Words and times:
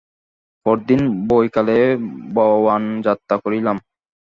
পরদিন 0.65 1.01
বৈকালে 1.29 1.77
বওয়ান 2.35 2.83
যাত্রা 3.01 3.35
করিলাম। 3.37 3.77